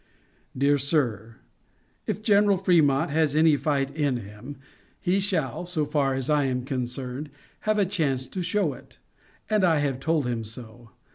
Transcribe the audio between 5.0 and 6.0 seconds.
shall (so